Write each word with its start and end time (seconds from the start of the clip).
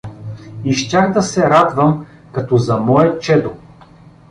И 0.63 0.73
щях 0.73 1.13
да 1.13 1.21
се 1.23 1.49
радвам 1.49 2.05
като 2.33 2.57
за 2.57 2.77
мое 2.77 3.19
чедо. 3.19 3.51